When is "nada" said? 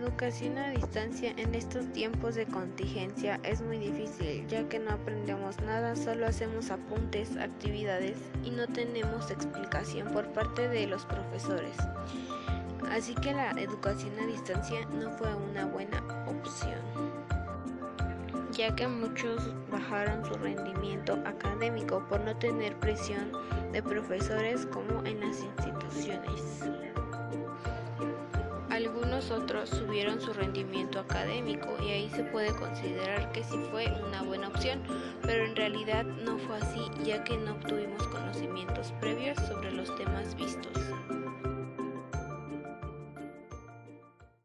5.60-5.94